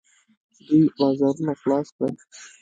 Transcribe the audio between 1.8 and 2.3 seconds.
کړل.